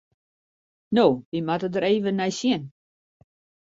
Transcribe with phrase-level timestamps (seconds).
[0.99, 2.63] No, we moatte der even nei sjen.